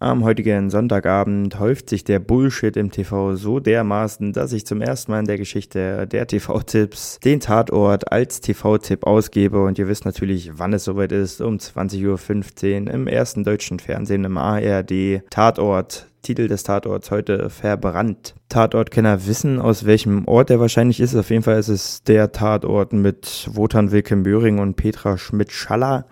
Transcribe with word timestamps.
Am 0.00 0.24
heutigen 0.24 0.70
Sonntagabend 0.70 1.58
häuft 1.60 1.88
sich 1.88 2.02
der 2.02 2.18
Bullshit 2.18 2.76
im 2.76 2.90
TV 2.90 3.36
so 3.36 3.60
dermaßen, 3.60 4.32
dass 4.32 4.52
ich 4.52 4.66
zum 4.66 4.82
ersten 4.82 5.12
Mal 5.12 5.20
in 5.20 5.26
der 5.26 5.38
Geschichte 5.38 6.06
der 6.08 6.26
TV-Tipps 6.26 7.20
den 7.20 7.38
Tatort 7.38 8.10
als 8.10 8.40
TV-Tipp 8.40 9.06
ausgebe. 9.06 9.62
Und 9.62 9.78
ihr 9.78 9.86
wisst 9.86 10.04
natürlich, 10.04 10.50
wann 10.58 10.72
es 10.72 10.84
soweit 10.84 11.12
ist, 11.12 11.40
um 11.40 11.56
20.15 11.56 12.88
Uhr 12.88 12.92
im 12.92 13.06
ersten 13.06 13.44
deutschen 13.44 13.78
Fernsehen 13.78 14.24
im 14.24 14.36
ARD 14.36 15.22
Tatort. 15.30 16.08
Titel 16.22 16.48
des 16.48 16.64
Tatorts 16.64 17.10
heute 17.10 17.48
verbrannt. 17.48 18.34
Tatortkenner 18.48 19.26
wissen, 19.26 19.60
aus 19.60 19.84
welchem 19.84 20.26
Ort 20.26 20.50
er 20.50 20.58
wahrscheinlich 20.58 20.98
ist. 20.98 21.14
Auf 21.14 21.30
jeden 21.30 21.42
Fall 21.42 21.58
ist 21.58 21.68
es 21.68 22.02
der 22.02 22.32
Tatort 22.32 22.92
mit 22.92 23.48
Wotan 23.52 23.92
Wilke 23.92 24.16
Möhring 24.16 24.58
und 24.58 24.74
Petra 24.74 25.18
Schmidt-Schaller 25.18 26.06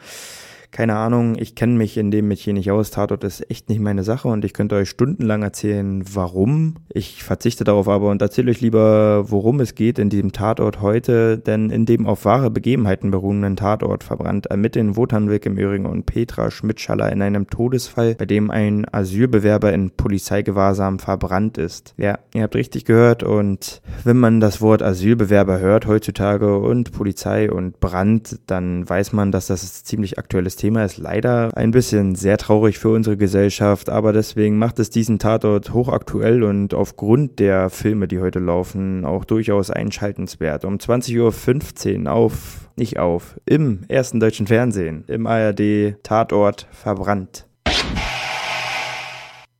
keine 0.72 0.96
Ahnung, 0.96 1.36
ich 1.38 1.54
kenne 1.54 1.74
mich 1.74 1.98
in 1.98 2.10
dem 2.10 2.28
Metier 2.28 2.54
nicht 2.54 2.70
aus. 2.70 2.90
Tatort 2.90 3.24
ist 3.24 3.48
echt 3.50 3.68
nicht 3.68 3.80
meine 3.80 4.04
Sache 4.04 4.28
und 4.28 4.42
ich 4.42 4.54
könnte 4.54 4.74
euch 4.76 4.88
stundenlang 4.88 5.42
erzählen, 5.42 6.02
warum. 6.14 6.76
Ich 6.88 7.22
verzichte 7.22 7.62
darauf 7.62 7.88
aber 7.88 8.08
und 8.08 8.22
erzähle 8.22 8.50
euch 8.50 8.62
lieber, 8.62 9.30
worum 9.30 9.60
es 9.60 9.74
geht 9.74 9.98
in 9.98 10.08
diesem 10.08 10.32
Tatort 10.32 10.80
heute, 10.80 11.36
denn 11.36 11.68
in 11.68 11.84
dem 11.84 12.06
auf 12.06 12.24
wahre 12.24 12.50
Begebenheiten 12.50 13.10
beruhenden 13.10 13.56
Tatort 13.56 14.02
verbrannt 14.02 14.46
ermitteln 14.46 14.96
Wotan 14.96 15.28
Wilk 15.28 15.44
im 15.44 15.58
Öhring 15.58 15.84
und 15.84 16.06
Petra 16.06 16.50
Schmidtschaller 16.50 17.12
in 17.12 17.20
einem 17.20 17.48
Todesfall, 17.48 18.14
bei 18.14 18.24
dem 18.24 18.50
ein 18.50 18.86
Asylbewerber 18.90 19.74
in 19.74 19.90
Polizeigewahrsam 19.90 20.98
verbrannt 20.98 21.58
ist. 21.58 21.94
Ja, 21.98 22.18
ihr 22.32 22.44
habt 22.44 22.54
richtig 22.54 22.86
gehört 22.86 23.22
und 23.22 23.82
wenn 24.04 24.16
man 24.16 24.40
das 24.40 24.62
Wort 24.62 24.82
Asylbewerber 24.82 25.58
hört 25.58 25.86
heutzutage 25.86 26.56
und 26.56 26.92
Polizei 26.92 27.52
und 27.52 27.78
Brand, 27.78 28.40
dann 28.46 28.88
weiß 28.88 29.12
man, 29.12 29.32
dass 29.32 29.48
das 29.48 29.84
ziemlich 29.84 30.18
aktuelles 30.18 30.61
Thema 30.62 30.84
ist 30.84 30.98
leider 30.98 31.56
ein 31.56 31.72
bisschen 31.72 32.14
sehr 32.14 32.38
traurig 32.38 32.78
für 32.78 32.90
unsere 32.90 33.16
Gesellschaft, 33.16 33.90
aber 33.90 34.12
deswegen 34.12 34.58
macht 34.58 34.78
es 34.78 34.90
diesen 34.90 35.18
Tatort 35.18 35.74
hochaktuell 35.74 36.44
und 36.44 36.72
aufgrund 36.72 37.40
der 37.40 37.68
Filme, 37.68 38.06
die 38.06 38.20
heute 38.20 38.38
laufen, 38.38 39.04
auch 39.04 39.24
durchaus 39.24 39.72
einschaltenswert. 39.72 40.64
Um 40.64 40.76
20.15 40.76 42.04
Uhr 42.04 42.12
auf, 42.12 42.70
nicht 42.76 43.00
auf, 43.00 43.40
im 43.44 43.80
ersten 43.88 44.20
deutschen 44.20 44.46
Fernsehen, 44.46 45.02
im 45.08 45.26
ARD 45.26 45.96
Tatort 46.04 46.68
verbrannt. 46.70 47.48